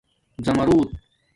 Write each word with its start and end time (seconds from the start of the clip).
زَماروت 0.45 0.91